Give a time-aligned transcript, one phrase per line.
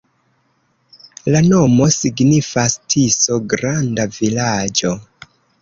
[1.35, 4.97] La nomo signifas: Tiso-granda-vilaĝo.